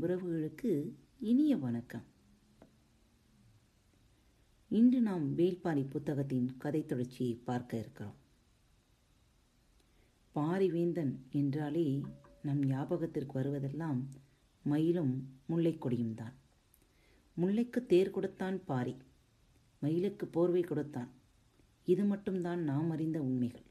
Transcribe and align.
உறவுகளுக்கு 0.00 0.92
இனிய 1.20 1.56
வணக்கம். 1.56 2.02
இன்று 4.68 5.00
நாம் 5.00 5.38
வேல்பாரி 5.38 5.90
புத்தகத்தின் 5.90 6.56
கதை 6.58 6.84
தொடர்ச்சியை 6.84 7.34
பார்க்க 7.34 7.78
இருக்கிறோம். 7.78 8.14
பாரிவேந்தன் 10.34 11.12
என்றாலே 11.30 12.02
நம் 12.42 12.62
ஞாபகத்திற்கு 12.64 13.40
வருவதெல்லாம் 13.40 14.04
மயிலும் 14.62 15.28
முல்லைக்கொடியும் 15.48 16.14
தான். 16.14 16.34
முல்லைக்கு 17.36 17.86
தேர் 17.86 18.10
கொடுத்தான் 18.10 18.64
பாரி 18.64 18.96
மயிலுக்கு 19.80 20.26
போர்வை 20.26 20.62
கொடுத்தான். 20.62 21.10
இது 21.84 22.04
மட்டும்தான் 22.04 22.60
நாம் 22.60 22.90
அறிந்த 22.90 23.20
உண்மைகள். 23.22 23.66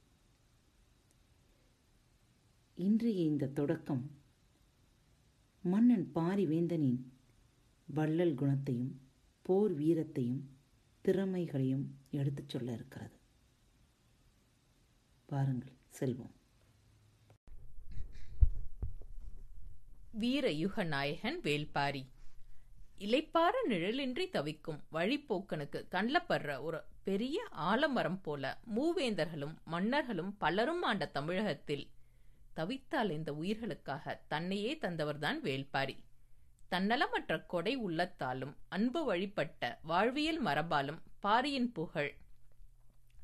இன்றைய 2.76 3.22
இந்த 3.22 3.48
தொடக்கம் 3.48 4.24
மன்னன் 5.68 6.12
பாரிவேந்தனின் 6.16 7.00
வள்ளல் 7.86 8.34
குணத்தையும் 8.34 9.02
போர் 9.42 9.80
வீரத்தையும் 9.80 10.42
திறமைகளையும் 11.04 11.86
எடுத்துச் 12.12 12.50
சொல்ல 12.50 12.72
இருக்கிறது. 12.72 13.20
பாருங்கள் 15.26 15.74
செல்வோம். 16.00 16.32
வீரயுக 20.20 20.86
நாயகன் 20.86 21.40
வேல்பாரி. 21.42 22.06
இலைப்பார 23.00 23.52
நிழலின்றி 23.70 24.30
தவிக்கும் 24.30 24.84
வழிப்போக்கனுக்கு 24.94 25.86
கண்லப்படுற 25.92 26.62
ஒரு 26.62 26.84
பெரிய 27.04 27.48
ஆலமரம் 27.52 28.22
போல 28.22 28.58
மூவேந்தர்களும் 28.76 29.56
மன்னர்களும் 29.64 30.38
பலரும் 30.38 30.82
ஆண்ட 30.82 31.06
தமிழகத்தில் 31.06 31.88
தவித்தால் 32.56 33.10
இந்த 33.10 33.32
உயிர்களுக்காக 33.32 34.20
தன்னையே 34.28 34.78
தந்தவர்தான் 34.82 35.40
வேல்பாரி 35.44 36.04
தன்னலமற்ற 36.72 37.46
கொடை 37.46 37.78
உள்ளத்தாலும் 37.78 38.56
அன்பு 38.70 39.04
வழிபட்ட 39.04 39.80
வாழ்வியல் 39.82 40.44
மரபாலும் 40.44 41.02
பாரியின் 41.20 41.72
புகழ் 41.72 42.16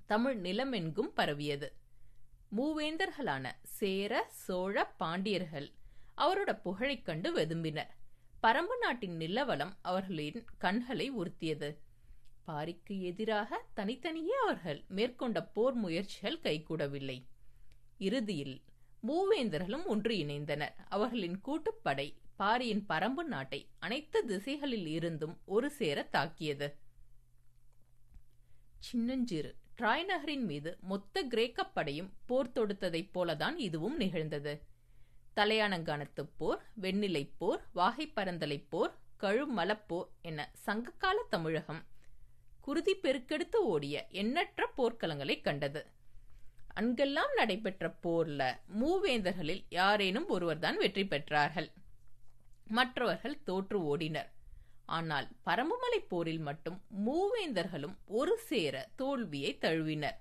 தமிழ் 0.06 0.40
நிலமெங்கும் 0.42 1.12
பரவியது. 1.14 1.74
மூவேந்தர்களான 2.58 3.52
சேர 3.64 4.26
சோழ 4.30 4.86
பாண்டியர்கள் 4.86 5.72
அவரோட 6.18 6.62
புகழைக் 6.62 7.06
கண்டு 7.06 7.36
வெதும்பினர். 7.36 7.88
பரம்பு 8.44 8.78
நாட்டின் 8.80 9.18
நிலவலம் 9.18 9.74
அவர்களின் 9.82 10.46
கண்களை 10.58 11.12
உறுத்தியது. 11.12 11.78
பாரிக்கு 12.48 13.02
எதிராக 13.02 13.66
தனித்தனியே 13.74 14.34
அவர்கள் 14.44 14.84
மேற்கொண்ட 14.88 15.44
போர் 15.44 15.74
முயற்சிகள் 15.74 16.40
கைகூடவில்லை. 16.40 17.26
இறுதியில் 17.98 18.62
மூவேந்தர்களும் 19.08 19.86
ஒன்று 19.86 20.16
இணைந்தனர். 20.16 20.76
அவர்களின் 20.90 21.42
கூட்டுப்படை 21.46 22.16
பாரியின் 22.36 22.86
பரம்பு 22.90 23.24
நாட்டை 23.24 23.68
அனைத்து 23.80 24.26
திசைகளில் 24.26 24.88
இருந்தும் 24.88 25.40
ஒரு 25.46 25.72
சேர 25.72 26.04
தாக்கியது. 26.04 26.76
சின்னஞ்சிறு 28.80 29.56
ட்ராய் 29.78 30.06
நகரின் 30.06 30.46
மீது 30.46 30.78
மொத்த 30.82 31.24
கிரேக்க 31.24 31.64
படையும் 31.64 32.14
போர் 32.26 32.52
தொடுத்ததைப் 32.52 33.10
போலதான் 33.14 33.58
இதுவும் 33.58 33.96
நிகழ்ந்தது. 33.96 34.62
தலையானங்கானத்துப் 35.36 36.30
போர் 36.38 36.66
வெண்ணிலைப் 36.82 37.34
போர் 37.38 37.68
வாகைப்பரந்தலைப் 37.76 38.66
போர் 38.70 39.00
கழுமலப்போர் 39.20 40.08
என 40.22 40.52
சங்ககால 40.54 41.24
தமிழகம் 41.30 41.84
குருதி 42.62 42.96
பெருக்கெடுத்து 42.96 43.56
ஓடிய 43.56 44.08
எண்ணற்ற 44.10 44.70
போர்க்களங்களை 44.78 45.42
கண்டது. 45.42 45.88
அங்கெல்லாம் 46.74 47.34
நடைபெற்ற 47.36 47.96
போர்ல 48.04 48.58
மூவேந்தர்களில் 48.80 49.64
யாரேனும் 49.70 50.28
ஒருவர்தான் 50.28 50.78
வெற்றி 50.78 51.04
பெற்றார்கள். 51.04 51.72
மற்றவர்கள் 52.68 53.44
தோற்று 53.44 53.80
ஓடினர். 53.82 54.30
ஆனால் 54.86 55.28
பரம்புமலை 55.46 56.00
போரில் 56.08 56.40
மட்டும் 56.40 56.82
மூவேந்தர்களும் 57.06 57.96
ஒரு 58.06 58.38
சேர 58.38 58.90
தோல்வியை 58.96 59.58
தழுவினர். 59.58 60.20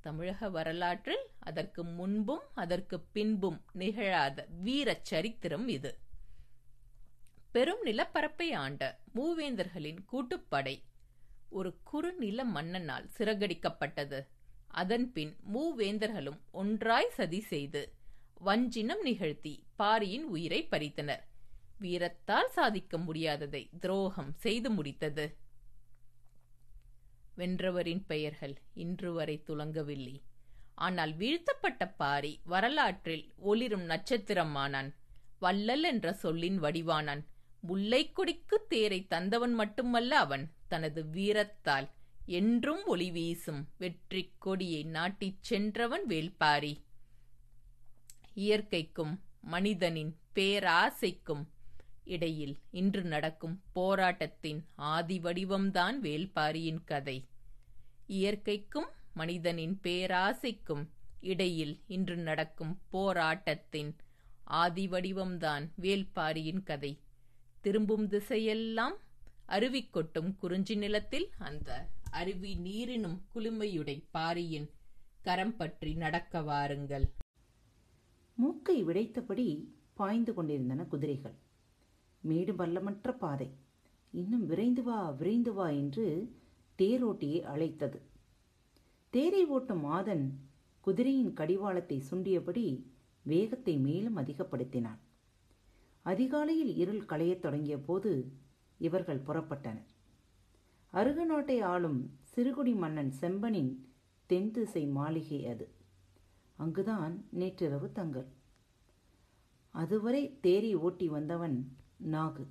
தமிழக 0.00 0.48
வரலாற்றில் 0.48 1.24
அதற்கு 1.38 1.84
முன்பும் 1.84 2.42
அதற்கு 2.54 3.00
பின்பும் 3.00 3.64
நிகழாத 3.78 4.46
வீர 4.60 4.98
சரித்திரம் 5.02 5.68
இது. 5.68 5.98
பெரும் 7.52 7.82
நிலப்பரப்பை 7.84 8.52
ஆண்ட 8.52 8.98
மூவேந்தர்களின் 9.14 10.00
கூட்டுப்படை 10.12 10.82
ஒரு 11.48 11.78
குறுநில 11.82 12.44
மன்னனால் 12.44 13.08
சிறகடிக்கப்பட்டது. 13.18 14.20
அதன்பின் 14.72 15.36
மூவேந்தர்களும் 15.54 16.38
ஒன்றாய் 16.50 17.10
சதி 17.10 17.40
செய்து 17.40 17.82
வஞ்சினம் 18.44 19.02
நிகழ்த்தி 19.02 19.64
பாரியின் 19.76 20.24
உயிரை 20.24 20.68
பறித்தனர். 20.70 21.22
வீரத்தால் 21.78 22.50
சாதிக்க 22.50 22.98
முடியாததை 22.98 23.62
துரோகம் 23.78 24.32
செய்து 24.36 24.70
முடித்தது. 24.70 25.34
வென்றவரின் 27.36 28.02
பெயர்கள் 28.06 28.54
இன்று 28.74 29.12
வரை 29.12 29.42
துலங்கவில்லை. 29.46 30.16
ஆனால் 30.74 31.16
வீழ்த்தப்பட்ட 31.16 31.92
பாரி 31.96 32.40
வரலாற்றில் 32.44 33.32
ஒளிரும் 33.36 33.86
நட்சத்திரமானான். 33.86 34.90
வள்ளல் 35.38 35.82
என்ற 35.82 36.12
சொல்லின் 36.12 36.62
வடிவானான். 36.62 37.22
முல்லைக்கொடிக்கு 37.68 38.56
தேரை 38.68 39.06
தந்தவன் 39.10 39.52
மட்டுமல்ல 39.52 40.18
அவன். 40.18 40.50
தனது 40.68 41.04
வீரத்தால் 41.04 41.88
என்றும் 42.38 42.84
ஒளி 42.84 43.08
வீசும். 43.10 43.62
வெற்றிக் 43.78 44.36
கொடியை 44.38 44.82
நாட்டிச் 44.84 45.42
சென்றவன் 45.42 46.04
வேல்பாரி 46.06 46.72
இயற்கைக்கும் 48.36 49.14
மனிதனின் 49.40 50.12
பேராசைக்கும் 50.34 51.44
இடையில் 52.04 52.54
இன்று 52.70 53.02
நடக்கும் 53.04 53.56
போராட்டத்தின் 53.72 54.60
ஆதி 54.92 55.18
வடிவம்தான் 55.18 55.96
வேல்பாரியின் 56.02 56.82
கதை. 56.84 57.18
இயற்கைக்கும் 58.08 58.90
மனிதனின் 59.14 59.76
பேராசைக்கும் 59.82 60.84
இடையில் 61.20 61.74
இன்று 61.86 62.16
நடக்கும் 62.16 62.74
போராட்டத்தின் 62.90 63.92
ஆதி 64.62 64.84
வடிவம்தான் 64.88 65.66
வேல்பாரியின் 65.80 66.62
கதை. 66.62 66.92
திரும்பும் 67.60 68.06
திசையெல்லாம் 68.10 68.96
அருவி 69.44 69.86
கொட்டும் 69.86 70.36
குறிஞ்சி 70.36 70.74
நிலத்தில் 70.74 71.30
அந்த 71.38 71.88
அருவி 72.10 72.54
நீரினும் 72.54 73.22
குளுமையுடை 73.34 74.04
பாரியின் 74.10 74.70
கரம் 75.22 75.56
பற்றி 75.56 75.94
நடக்க 75.94 76.42
வாருங்கள். 76.42 77.10
மூக்கை 78.34 78.84
விடைத்தபடி 78.84 79.68
பாய்ந்து 79.94 80.34
கொண்டிருந்தன 80.34 80.84
குதிரைகள். 80.84 81.34
மேடு 82.22 82.52
பள்ளமற்ற 82.52 83.12
பாதை. 83.12 83.50
இன்னும் 84.10 84.46
விரைந்து 84.46 84.82
வா 84.82 85.10
விரைந்து 85.10 85.52
வா 85.52 85.68
என்று 85.68 86.36
தேரோட்டியை 86.78 87.40
அழைத்தது. 87.42 88.02
தேரை 89.10 89.46
ஓட்டும் 89.46 89.80
மாதன் 89.80 90.40
குதிரையின் 90.80 91.32
கடிவாளத்தை 91.32 92.02
சுண்டியபடி 92.10 92.82
வேகத்தை 93.22 93.76
மேலும் 93.76 94.16
அதிகப்படுத்தினான். 94.16 94.98
அதிகாலையில் 96.02 96.76
இருள் 96.76 97.04
களையத் 97.04 97.38
தொடங்கிய 97.38 97.78
போது 97.78 98.32
இவர்கள் 98.82 99.22
புறப்பட்டனர். 99.22 99.90
அருகநாட்டை 100.92 101.56
ஆளும் 101.62 102.00
சிறுகுடி 102.34 102.74
மன்னன் 102.76 103.12
செம்பனின் 103.20 103.72
தென் 104.26 104.50
திசை 104.50 104.84
மாளிகை 104.86 105.46
அது. 105.46 105.66
அங்குதான் 106.56 107.14
நேற்றிரவு 107.30 107.92
தங்கள் 107.92 108.26
அதுவரை 109.70 110.22
தேரி 110.42 110.74
ஓட்டி 110.74 111.08
வந்தவன் 111.08 111.56
நாகு. 112.10 112.44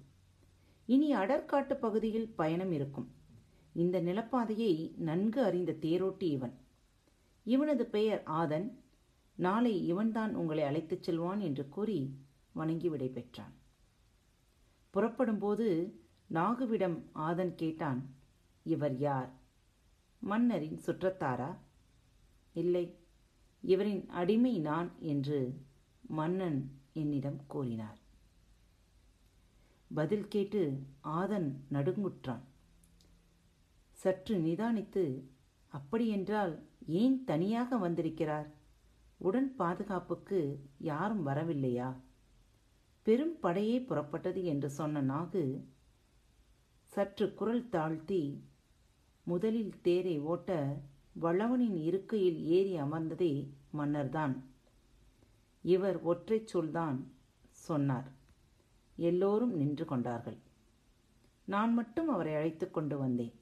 இனி 0.86 1.16
அடற்காட்டு 1.16 1.74
பகுதியில் 1.74 2.34
பயணம் 2.36 2.72
இருக்கும். 2.72 3.10
இந்த 3.74 4.02
நிலப்பாதையை 4.02 4.96
நன்கு 4.98 5.44
அறிந்த 5.44 5.72
தேரோட்டி 5.72 6.24
இவன். 6.24 6.56
இவனது 7.46 7.86
பெயர் 7.86 8.24
ஆதன். 8.26 8.68
நாளை 9.36 9.88
இவன்தான் 9.88 10.36
உங்களை 10.36 10.64
அழைத்துச் 10.64 11.04
செல்வான் 11.04 11.40
என்று 11.40 11.70
கூறி 11.70 12.00
வணங்கி 12.54 12.90
விடை 12.90 13.10
பெற்றான். 13.10 13.54
புறப்படும்போது 14.90 15.68
நாகுவிடம் 16.34 17.04
ஆதன் 17.12 17.56
கேட்டான் 17.56 18.14
இவர் 18.64 18.98
யார்? 18.98 19.30
மன்னரின் 20.20 20.80
சுற்றத்தாரா? 20.86 21.56
இல்லை 22.54 22.96
இவரின் 23.62 24.10
அடிமை 24.10 24.60
நான் 24.60 24.92
என்று 25.00 25.62
மன்னன் 26.02 26.72
என்னிடம் 26.94 27.46
கூறினார். 27.48 27.98
பதில் 29.94 30.28
கேட்டு 30.28 30.84
ஆதன் 31.04 31.64
நடுங்குற்றான். 31.72 32.44
சற்று 33.92 34.38
நிதானித்து 34.38 35.24
அப்படியென்றால் 35.68 36.68
ஏன் 36.88 37.24
தனியாக 37.24 37.78
வந்திருக்கிறார்? 37.78 38.52
உடன் 39.18 39.56
பாதுகாப்புக்கு 39.56 40.70
யாரும் 40.78 41.28
வரவில்லையா? 41.28 41.96
பெரும் 43.02 43.40
படையே 43.40 43.80
புறப்பட்டது 43.80 44.44
என்று 44.44 44.70
சொன்ன 44.70 45.02
நாகு 45.02 45.64
சற்று 46.94 47.34
குரல் 47.34 47.70
தாழ்த்தி 47.70 48.44
முதலில் 49.24 49.82
தேரை 49.82 50.20
ஓட்ட 50.20 50.78
வளவனின் 51.22 51.76
இருக்கையில் 51.84 52.46
ஏறி 52.46 52.82
அமர்ந்ததே 52.82 53.48
மன்னர்தான். 53.78 54.36
இவர் 55.62 56.02
ஒற்றைச் 56.02 56.48
சொல்தான் 56.48 57.12
சொன்னார். 57.50 58.12
எல்லோரும் 58.96 59.54
நின்று 59.54 59.86
கொண்டார்கள். 59.86 60.38
நான் 61.46 61.74
மட்டும் 61.74 62.10
அவரை 62.10 62.34
அழைத்து 62.34 62.72
கொண்டு 62.72 62.98
வந்தேன். 62.98 63.34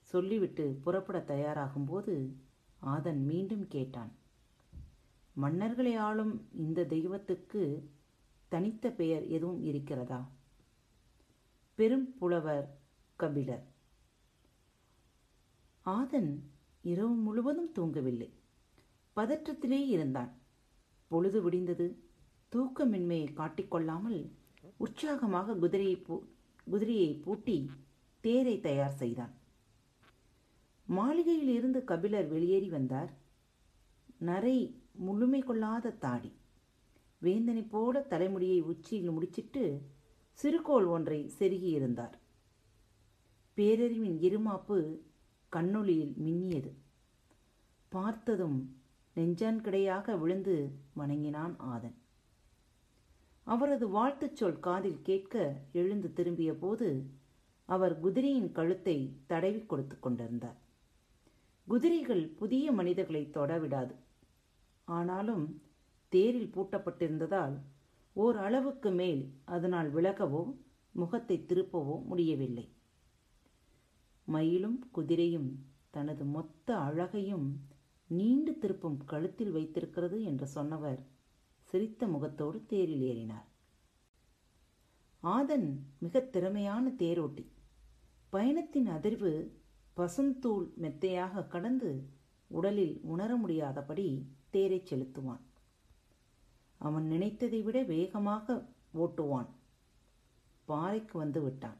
சொல்லிவிட்டு 0.00 0.78
புறப்பட 0.84 1.24
தயாராகும்போது 1.26 2.32
ஆதன் 2.80 3.24
மீண்டும் 3.24 3.68
கேட்டான். 3.68 4.12
மன்னர்களை 5.42 5.96
ஆளும் 5.96 6.48
இந்த 6.52 6.84
தெய்வத்துக்கு 6.84 7.90
தனித்த 8.48 8.90
பெயர் 8.90 9.26
எதுவும் 9.26 9.62
இருக்கிறதா? 9.62 10.28
பெரும் 11.82 12.14
புலவர் 12.14 12.78
கபிலர். 13.16 13.66
ஆதன் 15.84 16.42
இரவு 16.82 17.14
முழுவதும் 17.14 17.72
தூங்கவில்லை. 17.74 18.30
பதற்றத்திலே 19.16 19.86
இருந்தான். 19.86 20.32
பொழுது 21.08 21.50
விடிந்தது. 21.50 21.96
தூக்கமின்மையை 22.52 23.32
காட்டிக்கொள்ளாமல் 23.32 24.30
உற்சாகமாக 24.76 25.54
குதிரையை 25.54 25.96
பூ 25.96 26.22
குதிரையை 26.64 27.14
பூட்டி 27.14 27.70
தேரை 28.20 28.60
தயார் 28.60 28.94
செய்தான். 28.94 29.34
மாளிகையில் 30.86 31.48
இருந்து 31.48 31.84
கபிலர் 31.84 32.26
வெளியேறி 32.26 32.68
வந்தார். 32.68 33.12
நரை 34.18 34.80
முழுமை 34.92 35.40
கொள்ளாத 35.40 35.90
தாடி. 35.90 36.32
வேந்தனை 37.22 37.66
போல 37.70 38.00
தலைமுடியை 38.00 38.60
உச்சியில் 38.60 39.10
முடிச்சிட்டு 39.10 39.82
சிறுகோள் 40.32 40.86
ஒன்றை 40.86 41.32
செருகியிருந்தார் 41.38 42.16
பேரறிவின் 43.56 44.16
இருமாப்பு 44.26 44.78
கண்ணொளியில் 45.52 46.14
மின்னியது. 46.26 46.70
பார்த்ததும் 47.88 48.58
நெஞ்சான்கிடையாக 49.16 50.16
விழுந்து 50.18 50.54
வணங்கினான் 50.94 51.56
ஆதன். 51.58 51.94
அவரது 53.46 53.88
வாழ்த்துச் 53.88 54.36
சொல் 54.36 54.60
காதில் 54.60 55.02
கேட்க 55.02 55.62
எழுந்து 55.72 56.12
திரும்பிய 56.12 56.54
போது 56.54 56.88
அவர் 57.68 58.00
குதிரையின் 58.00 58.52
கழுத்தை 58.52 58.96
தடவி 59.26 59.62
கொடுத்து 59.66 59.98
கொண்டிருந்தார். 59.98 60.58
குதிரைகள் 61.66 62.24
புதிய 62.26 62.72
மனிதர்களை 62.72 63.30
தொடவிடாது 63.34 63.94
ஆனாலும் 64.84 65.62
தேரில் 66.08 66.52
பூட்டப்பட்டிருந்ததால் 66.54 67.54
ஓர் 68.12 68.36
அளவுக்கு 68.36 68.90
மேல் 68.90 69.32
அதனால் 69.44 69.94
விலகவோ 69.94 70.54
முகத்தை 70.92 71.44
திருப்பவோ 71.48 72.04
முடியவில்லை. 72.04 72.72
மயிலும் 74.24 74.90
குதிரையும் 74.94 75.50
தனது 75.90 76.24
மொத்த 76.24 76.76
அழகையும் 76.78 77.60
நீண்டு 78.08 78.52
திருப்பும் 78.60 78.98
கழுத்தில் 79.04 79.50
வைத்திருக்கிறது 79.50 80.22
என்று 80.22 80.46
சொன்னவர் 80.46 81.00
சிரித்த 81.60 82.06
முகத்தோடு 82.06 82.66
தேரில் 82.66 83.02
ஏறினார். 83.02 83.48
ஆதன் 85.22 85.68
மிக 85.98 86.20
திறமையான 86.20 86.90
தேரோட்டி. 86.98 87.44
பயணத்தின் 88.30 88.88
அதிர்வு 88.88 89.32
பசுந்தூள் 89.96 90.66
மெத்தையாக 90.80 91.46
கடந்து 91.46 92.08
உடலில் 92.48 93.00
உணர 93.02 93.36
முடியாதபடி 93.36 94.28
தேரை 94.50 94.82
செலுத்துவான். 94.90 95.42
அவன் 96.86 97.10
நினைத்ததை 97.10 97.62
விட 97.62 97.82
வேகமாக 97.82 98.66
ஓட்டுவான். 98.94 99.50
பாறைக்கு 100.64 101.18
வந்து 101.18 101.42
விட்டான். 101.42 101.78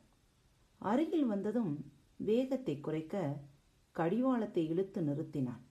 அருகில் 0.79 1.27
வந்ததும் 1.27 1.73
வேகத்தை 2.17 2.81
குறைக்க 2.81 3.41
கடிவாளத்தை 3.91 4.69
இழுத்து 4.69 5.01
நிறுத்தினான். 5.03 5.63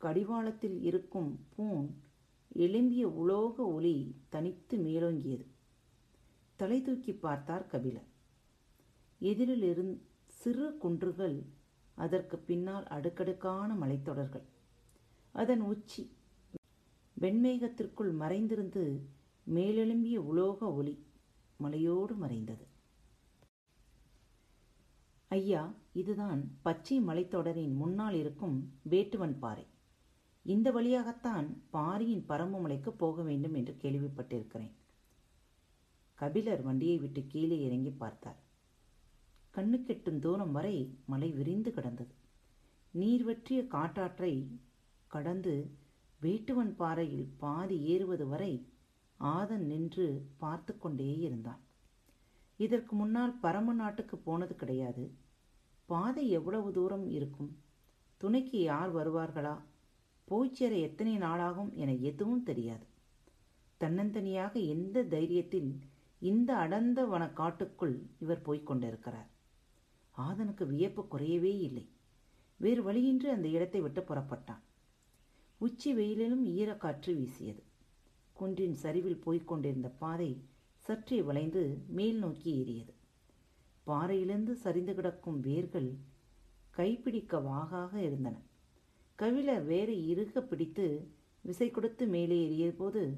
கடிவாளத்தில் 0.00 0.78
இருக்கும் 0.82 1.46
பூன் 1.56 1.88
எழும்பிய 2.54 3.02
உலோக 3.02 3.56
ஒளி 3.66 4.22
தனித்து 4.28 4.76
மேலோங்கியது. 4.78 5.46
தலை 6.56 6.82
தூக்கி 6.82 7.12
பார்த்தார் 7.12 7.66
கபிலர். 7.66 8.08
எதிரில் 9.18 9.62
இருந் 9.62 9.94
சிறு 10.26 10.76
குன்றுகள் 10.78 11.36
அதற்கு 11.94 12.36
பின்னால் 12.38 12.86
அடுக்கடுக்கான 12.86 13.74
மலைத்தொடர்கள். 13.74 14.46
அதன் 15.32 15.60
உச்சி 15.60 16.13
வெண்மேகத்திற்குள் 17.20 18.12
மறைந்திருந்து 18.12 19.08
மேலெழும்பிய 19.46 20.16
உலோக 20.16 20.72
ஒளி 20.72 21.06
மலையோடு 21.56 22.14
மறைந்தது. 22.14 22.66
ஐயா 25.28 25.74
இதுதான் 25.92 26.58
பச்சை 26.62 27.00
மலைத்தொடரின் 27.00 27.74
முன்னால் 27.74 28.14
இருக்கும் 28.14 28.56
வேட்டுவன் 28.90 29.38
பாறை. 29.38 29.66
இந்த 30.42 30.70
வழியாகத்தான் 30.70 31.62
பாரியின் 31.70 32.24
பரம்பு 32.28 32.60
மலைக்கு 32.60 32.92
போக 32.92 33.22
வேண்டும் 33.22 33.54
என்று 33.54 33.76
கேள்விப்பட்டிருக்கிறேன். 33.82 34.74
கபிலர் 36.14 36.62
வண்டியை 36.62 36.98
விட்டு 36.98 37.24
கீழே 37.26 37.60
இறங்கி 37.60 37.90
பார்த்தார். 37.90 38.42
கண்ணுக்கெட்டும் 39.54 40.18
தூரம் 40.18 40.52
வரை 40.52 40.98
மலை 41.06 41.30
விரிந்து 41.30 41.70
கிடந்தது. 41.70 42.14
நீர் 42.90 43.24
வற்றிய 43.24 43.66
காட்டாற்றை 43.66 44.60
கடந்து 45.06 45.82
வேட்டுவன் 46.24 46.72
பாறையில் 46.74 47.28
பாதி 47.38 47.76
ஏறுவது 47.82 48.26
வரை 48.26 48.52
ஆதன் 49.20 49.66
நின்று 49.66 50.06
பார்த்து 50.38 50.78
கொண்டே 50.78 51.18
இருந்தான். 51.18 51.60
இதற்கு 52.56 52.96
முன்னால் 52.96 53.38
பரம 53.38 53.72
நாட்டுக்கு 53.72 54.16
போனது 54.18 54.54
கிடையாது. 54.54 55.04
பாதை 55.86 56.30
எவ்வளவு 56.30 56.72
தூரம் 56.72 57.06
இருக்கும்? 57.08 57.56
துணைக்கு 58.16 58.62
யார் 58.62 58.94
வருவார்களா? 58.94 59.56
போய்ச் 60.24 60.54
சேர 60.54 60.74
எத்தனை 60.76 61.18
நாளாகும் 61.18 61.72
என 61.72 61.94
எதுவும் 61.94 62.42
தெரியாது. 62.42 62.86
தன்னந்தனியாக 63.80 64.66
எந்த 64.68 65.04
தைரியத்தில் 65.04 65.70
இந்த 66.20 66.56
அடர்ந்த 66.56 67.04
வன 67.04 67.24
காட்டுக்குள் 67.28 68.06
இவர் 68.18 68.42
போய்க் 68.42 68.66
கொண்டிருக்கிறார்? 68.66 69.30
ஆதனுக்கு 70.10 70.66
வியப்பு 70.66 71.06
குறையவே 71.10 71.54
இல்லை. 71.60 71.88
வேறு 72.56 72.82
வழியின்றி 72.82 73.28
அந்த 73.28 73.48
இடத்தை 73.48 73.80
விட்டு 73.80 74.00
புறப்பட்டான். 74.00 74.62
உச்சி 75.58 75.94
வெயிலிலும் 75.94 76.44
ஈரக்காற்று 76.46 77.14
வீசியது. 77.14 77.62
குன்றின் 78.32 78.74
சரிவில் 78.74 79.18
போய்க் 79.18 79.48
கொண்டிருந்த 79.48 79.88
பாதை 79.88 80.42
சற்றே 80.78 81.22
வளைந்து 81.22 81.78
மேல் 81.88 82.16
நோக்கி 82.16 82.52
ஏறியது. 82.54 82.92
பாறையிலிருந்து 83.84 84.54
சரிந்து 84.54 84.94
கிடக்கும் 84.94 85.40
வேர்கள் 85.40 85.96
கைப்பிடிக்க 86.76 87.38
வாகாக 87.38 87.94
இருந்தன. 87.94 88.36
கவிழர் 89.14 89.64
வேரை 89.64 90.08
இறுக 90.08 90.40
பிடித்து 90.40 91.08
விசை 91.42 91.70
கொடுத்து 91.70 92.06
மேலே 92.06 92.42
ஏறிய 92.42 92.72
போது 92.72 93.16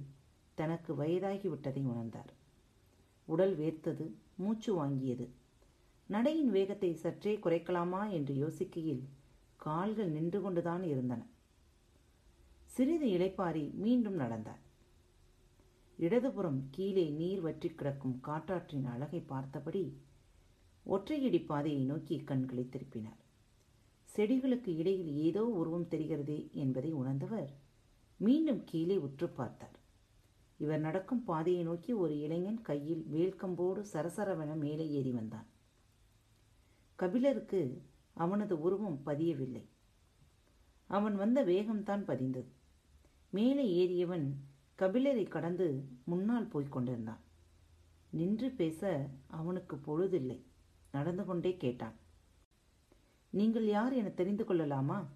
தனக்கு 0.55 0.95
வயதாகிவிட்டதை 0.95 1.83
உணர்ந்தார். 1.87 2.33
உடல் 3.27 3.59
வேர்த்தது 3.59 4.15
மூச்சு 4.37 4.85
வாங்கியது. 4.85 5.29
நடையின் 6.07 6.51
வேகத்தை 6.51 6.95
சற்றே 6.95 7.37
குறைக்கலாமா 7.37 8.11
என்று 8.11 8.35
யோசிக்கையில் 8.35 9.03
கால்கள் 9.57 10.09
நின்று 10.09 10.41
கொண்டுதான் 10.41 10.83
இருந்தன. 10.83 11.27
சிறிது 12.77 13.07
இளைப்பாறி 13.07 13.63
மீண்டும் 13.75 14.15
நடந்தார். 14.15 14.63
இடதுபுறம் 15.99 16.59
கீழே 16.71 17.05
நீர் 17.11 17.41
வற்றி 17.41 17.69
கிடக்கும் 17.75 18.17
காட்டாற்றின் 18.23 18.85
அழகை 18.85 19.21
பார்த்தபடி 19.21 19.83
ஒற்றையடி 20.87 21.41
பாதையை 21.47 21.85
நோக்கி 21.85 22.17
கண்களை 22.19 22.65
திருப்பினார் 22.65 23.21
செடிகளுக்கு 24.09 24.73
இடையில் 24.77 25.13
ஏதோ 25.17 25.45
உருவம் 25.45 25.89
தெரிகிறதே 25.91 26.51
என்பதை 26.53 26.91
உணர்ந்தவர் 26.93 27.49
மீண்டும் 28.21 28.61
கீழே 28.65 28.97
உற்று 28.97 29.29
பார்த்தார். 29.29 29.79
இவர் 30.57 30.81
நடக்கும் 30.81 31.25
பாதையை 31.25 31.63
நோக்கி 31.63 31.93
ஒரு 31.93 32.19
இளைஞன் 32.19 32.61
கையில் 32.61 33.03
வேல்கம்போடு 33.13 33.83
சரசரவென 33.93 34.57
மேலே 34.57 34.91
ஏறி 34.91 35.11
வந்தான். 35.11 35.49
கபிலருக்கு 36.99 37.63
அவனது 38.15 38.61
உருவம் 38.61 39.01
பதியவில்லை. 39.07 39.65
அவன் 40.91 41.17
வந்த 41.17 41.45
வேகம்தான் 41.45 42.05
பதிந்தது. 42.05 42.51
மேலே 43.31 43.65
ஏறியவன் 43.83 44.33
கபிலரை 44.79 45.29
கடந்து 45.29 45.85
முன்னால் 46.05 46.47
போய்க் 46.47 46.73
கொண்டிருந்தான். 46.73 47.21
நின்று 48.11 48.51
பேச 48.51 49.09
அவனுக்கு 49.27 49.77
பொழுதில்லை. 49.77 50.43
நடந்து 50.93 51.25
கொண்டே 51.25 51.57
கேட்டான். 51.57 51.95
நீங்கள் 53.31 53.67
யார் 53.67 53.93
என 53.93 54.09
தெரிந்து 54.09 54.45
கொள்ளலாமா? 54.45 55.09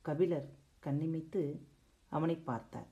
கபிலர் 0.00 0.48
கண்ணிமைத்து 0.84 1.58
அவனை 2.08 2.36
பார்த்தார். 2.36 2.86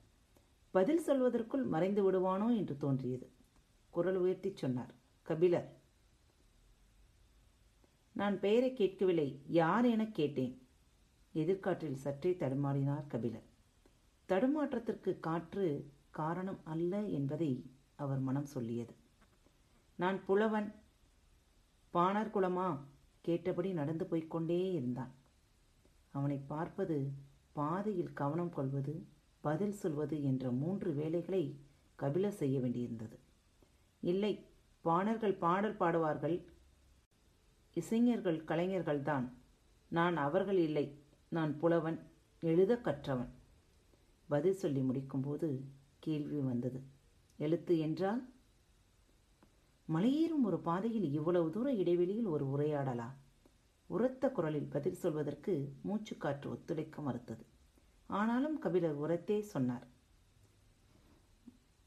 பதில் 0.70 1.04
சொல்வதற்குள் 1.06 1.66
மறைந்து 1.66 2.12
விடுவானோ? 2.12 2.56
என்று 2.56 2.76
தோன்றியது. 2.76 3.30
குரல் 3.90 4.16
உயர்த்தி 4.16 4.52
சொன்னார். 4.54 4.94
கபிலர் 5.22 5.76
நான் 8.12 8.40
பெயரை 8.40 8.74
கேட்கவில்லை. 8.74 9.40
யார் 9.48 9.84
என 9.84 10.06
கேட்டேன்? 10.06 10.66
எதிர்காற்றில் 11.32 11.96
சற்றே 11.96 12.30
தடுமாறினார் 12.30 13.06
கபிலர். 13.06 13.47
தடுமாற்றத்திற்கு 14.28 15.20
காற்று 15.20 15.90
காரணம் 16.11 16.58
அல்ல 16.64 17.02
என்பதை 17.02 17.64
அவர் 17.97 18.18
மனம் 18.18 18.44
சொல்லியது. 18.44 18.94
நான் 19.94 20.25
புலவன் 20.25 20.75
பாணர் 21.90 22.30
குலமா? 22.35 22.78
கேட்டபடி 23.20 23.73
நடந்து 23.73 24.06
போய்க்கொண்டே 24.06 24.73
இருந்தான். 24.73 25.12
அவனை 26.11 26.38
பார்ப்பது 26.47 27.12
பாதையில் 27.52 28.12
கவனம் 28.12 28.52
கொள்வது 28.52 29.06
பதில் 29.40 29.73
சொல்வது 29.73 30.25
என்ற 30.25 30.50
மூன்று 30.50 30.92
வேலைகளை 30.92 31.61
கபிலர் 31.94 32.32
செய்ய 32.32 32.58
வேண்டியிருந்தது. 32.58 33.18
இல்லை 34.00 34.47
பாணர்கள் 34.80 35.35
பாடல் 35.35 35.76
பாடுவார்கள் 35.76 36.44
இசைஞர்கள் 37.75 38.44
கலைஞர்கள்தான். 38.44 39.28
நான் 39.88 40.16
அவர்கள் 40.16 40.58
இல்லை 40.58 40.99
நான் 41.28 41.58
புலவன் 41.58 41.99
எழுத 42.40 42.76
கற்றவன். 42.76 43.37
பதில் 44.28 44.61
சொல்லி 44.62 44.80
முடிக்கும்போது 44.80 45.49
கேள்வி 45.99 46.40
வந்தது. 46.40 46.80
எழுத்து 47.38 47.78
என்றால்? 47.78 48.23
மலையேறும் 49.88 50.44
ஒரு 50.44 50.58
பாதையில் 50.61 51.12
இவ்வளவு 51.12 51.50
தூர 51.50 51.73
இடைவெளியில் 51.73 52.26
ஒரு 52.26 52.44
உரையாடலா 52.47 53.08
உரத்த 53.90 54.30
குரலில் 54.30 54.68
பதில் 54.68 54.94
சொல்வதற்கு 54.94 55.52
மூச்சுக்காற்று 55.85 56.47
ஒத்துழைக்க 56.49 57.02
மறுத்தது. 57.02 57.44
ஆனாலும் 58.06 58.58
கபிலர் 58.58 58.94
உரத்தே 58.94 59.40
சொன்னார். 59.40 59.87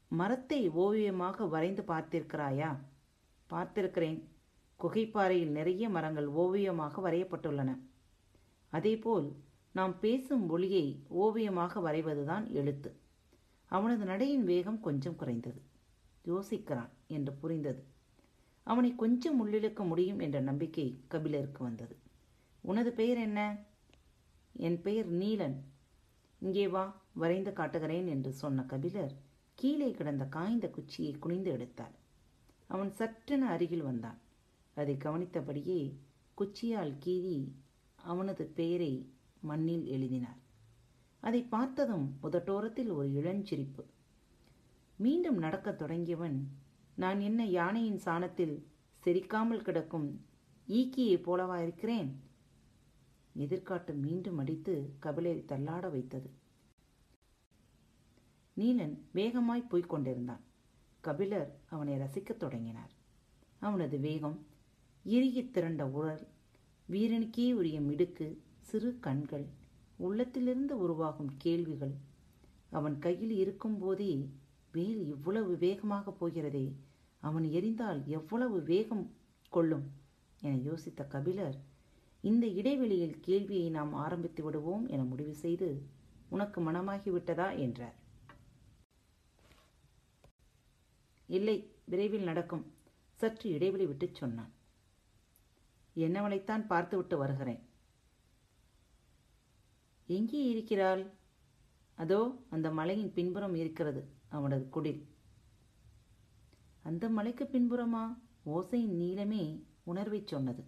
மரத்தை 0.08 0.68
ஓவியமாக 0.68 1.46
வரைந்து 1.46 1.82
பார்த்திருக்கிறாயா? 1.82 2.70
பார்த்திருக்கிறேன். 3.50 4.20
குகைப்பாறையில் 4.80 5.56
நிறைய 5.58 5.88
மரங்கள் 5.88 6.26
ஓவியமாக 6.26 7.10
வரையப்பட்டுள்ளன. 7.10 7.70
அதேபோல் 8.72 9.28
நாம் 9.72 10.00
பேசும் 10.00 10.48
ஒளியை 10.48 11.02
ஓவியமாக 11.08 11.80
வரைவதுதான் 11.80 12.50
எழுத்து. 12.50 12.90
அவனது 13.66 14.04
நடையின் 14.04 14.44
வேகம் 14.44 14.80
கொஞ்சம் 14.80 15.16
குறைந்தது. 15.16 15.60
யோசிக்கிறான் 16.24 16.90
என்று 17.06 17.32
புரிந்தது. 17.32 17.82
அவனை 18.62 18.94
கொஞ்சம் 18.94 19.38
உள்ளிழுக்க 19.38 19.86
முடியும் 19.86 20.18
என்ற 20.18 20.40
நம்பிக்கை 20.40 21.00
கபிலருக்கு 21.08 21.62
வந்தது. 21.62 21.96
உனது 22.60 22.92
பெயர் 22.92 23.16
என்ன? 23.16 23.58
என் 24.52 24.82
பெயர் 24.82 25.12
நீலன். 25.12 25.56
இங்கே 26.38 26.68
வா 26.68 27.02
வரைந்து 27.12 27.52
காட்டுகிறேன் 27.52 28.06
என்று 28.06 28.32
சொன்ன 28.32 28.62
கபிலர் 28.62 29.14
கீழே 29.54 29.90
கிடந்த 29.90 30.24
காய்ந்த 30.24 30.68
குச்சியை 30.68 31.12
குனிந்து 31.18 31.50
எடுத்தார். 31.50 31.94
அவன் 32.66 32.92
சற்றென 32.98 33.48
அருகில் 33.48 33.82
வந்தான். 33.82 34.18
அதை 34.74 34.96
கவனித்தபடியே 34.96 35.96
குச்சியால் 36.38 36.94
கீறி 37.04 37.52
அவனது 37.94 38.44
பெயரை 38.46 38.92
மண்ணில் 39.42 39.86
எழுதினார். 39.86 40.38
அதை 41.20 41.42
பார்த்ததும் 41.42 42.18
புதட்டோரத்தில் 42.22 42.92
ஒரு 42.92 43.08
இளஞ்சிரிப்பு. 43.08 43.84
மீண்டும் 44.96 45.38
நடக்கத் 45.38 45.82
தொடங்கியவன் 45.82 46.40
நான் 46.94 47.20
என்ன 47.20 47.46
யானையின் 47.46 48.00
சாணத்தில் 48.04 48.62
செரிக்காமல் 49.04 49.62
கிடக்கும் 49.62 50.24
ஈக்கியைப் 50.68 51.24
போலவா 51.26 51.62
இருக்கிறேன்? 51.62 52.20
எதிர்காட்டு 53.38 53.94
மீண்டும் 53.94 54.38
அடித்து 54.38 54.94
கபிலை 55.02 55.44
தள்ளாட 55.44 55.90
வைத்தது. 55.90 56.30
நீலன் 58.56 58.98
வேகமாய் 59.12 59.68
போய்க் 59.68 59.88
கொண்டிருந்தான். 59.88 60.44
கபிலர் 61.00 61.60
அவனை 61.68 61.94
ரசிக்கத் 61.94 62.36
தொடங்கினார். 62.36 62.90
அவனது 63.58 63.98
வேகம் 63.98 64.46
இறுகி 65.04 65.50
திரண்ட 65.50 65.86
உடல் 65.86 66.28
வீரனுக்கே 66.88 67.52
உரிய 67.52 67.80
மிடுக்கு 67.80 68.42
சிறு 68.68 68.90
கண்கள் 69.00 69.46
உள்ளத்திலிருந்து 69.96 70.74
உருவாகும் 70.78 71.32
கேள்விகள். 71.36 71.94
அவன் 72.70 72.98
கையில் 72.98 73.34
இருக்கும்போதே 73.36 74.12
வேல் 74.72 75.06
இவ்வளவு 75.06 75.56
வேகமாக 75.56 76.12
போகிறதே 76.12 76.66
அவன் 77.22 77.44
எரிந்தால் 77.44 78.00
எவ்வளவு 78.04 78.62
வேகம் 78.62 79.04
கொள்ளும் 79.48 79.84
என 80.40 80.54
யோசித்த 80.70 81.06
கபிலர் 81.06 81.58
இந்த 82.20 82.46
இடைவெளியில் 82.46 83.20
கேள்வியை 83.20 83.70
நாம் 83.70 83.92
ஆரம்பித்து 83.94 84.42
விடுவோம் 84.44 84.84
என 84.88 85.02
முடிவு 85.04 85.34
செய்து 85.34 85.68
உனக்கு 86.28 86.58
மனமாகிவிட்டதா 86.60 87.58
என்றார். 87.58 87.96
இல்லை 91.28 91.56
விரைவில் 91.84 92.22
நடக்கும். 92.22 92.64
சற்று 93.20 93.50
இடைவெளி 93.50 93.86
விட்டுச் 93.86 94.14
சொன்னான். 94.14 94.52
என்னவளைத்தான் 95.96 96.66
பார்த்துவிட்டு 96.66 97.16
வருகிறேன். 97.18 97.62
எங்கே 100.14 100.44
இருக்கிறாள்? 100.44 101.10
அதோ 101.94 102.44
அந்த 102.50 102.70
மலையின் 102.70 103.12
பின்புறம் 103.12 103.54
இருக்கிறது 103.54 104.08
அவனது 104.28 104.68
குடில். 104.74 105.02
அந்த 106.82 107.08
மலைக்கு 107.08 107.44
பின்புறமா? 107.44 108.04
ஓசையின் 108.44 108.98
நீளமே 109.00 109.62
உணர்வைச் 109.86 110.26
சொன்னது. 110.26 110.64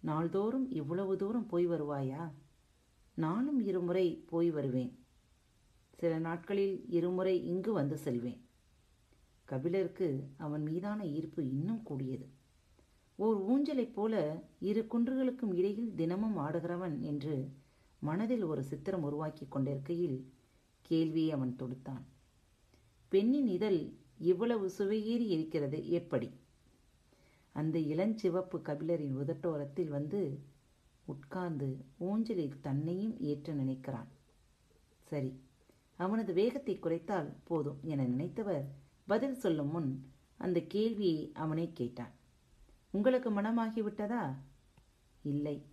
நாள்தோறும் 0.00 0.70
இவ்வளவு 0.70 1.16
தூரம் 1.16 1.46
போய் 1.46 1.68
வருவாயா? 1.68 2.32
நானும் 3.14 3.60
இருமுறை 3.60 4.24
போய் 4.26 4.50
வருவேன். 4.50 4.92
சில 5.96 6.18
நாட்களில் 6.18 6.88
இருமுறை 6.88 7.46
இங்கு 7.46 7.72
வந்து 7.72 7.96
செல்வேன். 7.96 8.48
கபிலருக்கு 9.44 10.28
அவன் 10.36 10.62
மீதான 10.62 11.06
ஈர்ப்பு 11.06 11.48
இன்னும் 11.48 11.82
கூடியது. 11.82 12.26
ஓர் 13.18 13.38
ஊஞ்சலைப் 13.44 13.94
போல 13.94 14.42
இரு 14.60 14.86
குன்றுகளுக்கும் 14.90 15.54
இடையில் 15.54 15.94
தினமும் 15.94 16.36
ஆடுகிறவன் 16.38 17.00
என்று 17.00 17.48
மனதில் 18.00 18.44
ஒரு 18.44 18.64
சித்திரம் 18.64 19.02
உருவாக்கி 19.02 19.46
கொண்டிருக்கையில் 19.48 20.32
கேள்வியை 20.82 21.32
அவன் 21.32 21.56
தொடுத்தான். 21.58 22.04
பெண்ணின் 23.08 23.46
இதழ் 23.46 23.92
இவ்வளவு 24.18 24.70
சுவையேறி 24.78 25.26
இருக்கிறது 25.26 25.90
எப்படி? 25.90 26.30
அந்த 27.52 27.78
இளஞ்சிவப்பு 27.78 28.58
கபிலரின் 28.58 29.16
உதட்டோரத்தில் 29.16 29.88
வந்து 29.88 30.40
உட்கார்ந்து 31.04 31.76
ஊஞ்சலில் 31.98 32.60
தன்னையும் 32.60 33.20
ஏற்ற 33.20 33.54
நினைக்கிறான். 33.54 34.08
சரி 35.04 35.32
அவனது 35.96 36.32
வேகத்தை 36.32 36.78
குறைத்தால் 36.78 37.30
போதும் 37.44 37.80
என 37.82 38.04
நினைத்தவர் 38.04 38.64
பதில் 39.06 39.34
சொல்லும் 39.34 39.70
முன் 39.70 39.90
அந்த 40.36 40.60
கேள்வியை 40.60 41.32
அவனே 41.34 41.70
கேட்டான். 41.74 42.14
உங்களுக்கு 42.90 43.30
மனமாகிவிட்டதா? 43.30 44.34
இல்லை. 45.22 45.66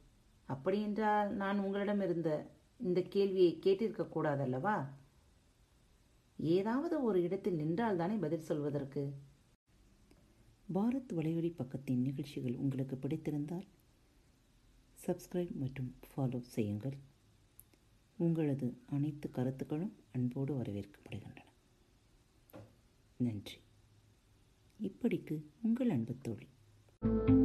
அப்படியென்றால் 0.46 1.34
நான் 1.34 1.60
உங்களிடம் 1.60 2.02
இருந்த 2.02 2.46
இந்த 2.78 3.02
கேள்வியை 3.02 3.60
கேட்டிருக்க 3.62 4.08
கூடாதல்லவா? 4.16 4.86
ஏதாவது 6.38 7.04
ஒரு 7.04 7.22
இடத்தில் 7.22 7.56
நின்றால் 7.56 7.98
தானே 7.98 8.16
பதில் 8.16 8.42
சொல்வதற்கு? 8.42 9.14
பாரத் 10.74 11.14
வலையொலி 11.16 11.54
பக்கத்தின் 11.56 11.98
நிகழ்ச்சிகள் 11.98 12.56
உங்களுக்கு 12.56 12.96
பிடித்திருந்தால் 12.96 13.68
சப்ஸ்கிரைப் 15.06 15.56
மற்றும் 15.56 15.96
ஃபாலோ 16.16 16.40
செய்யுங்கள். 16.40 16.98
உங்களது 18.18 18.78
அனைத்து 18.86 19.32
கருத்துக்களும் 19.32 19.96
அன்போடு 20.14 20.54
வரவேற்கப்படுகின்றன. 20.54 21.38
நன்றி. 23.18 23.58
இப்படிக்கு 24.82 25.44
உங்கள் 25.62 25.90
அன்பு 25.90 26.16
தோழி. 26.22 26.48
Thank 27.06 27.30
you. 27.30 27.45